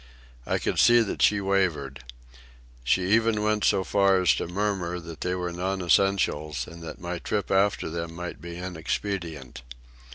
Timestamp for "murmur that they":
4.47-5.35